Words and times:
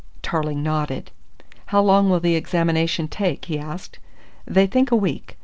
Tarling 0.23 0.63
nodded. 0.63 1.11
"How 1.67 1.79
long 1.79 2.09
will 2.09 2.19
the 2.19 2.33
examination 2.33 3.07
take?" 3.07 3.45
he 3.45 3.59
asked. 3.59 3.99
"They 4.47 4.65
think 4.65 4.89
a 4.89 4.95
week. 4.95 5.37